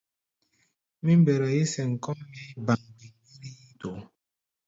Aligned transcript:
Mí 1.03 1.11
mbɛra 1.19 1.47
yí-sɛm 1.55 1.91
kɔ́ʼm 2.03 2.19
mɛʼi̧ 2.27 2.53
báŋ-báŋ 2.65 3.15
wár 3.23 3.43
yíítoó. 3.55 3.99